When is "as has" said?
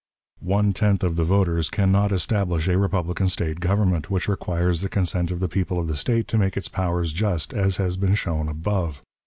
7.53-7.97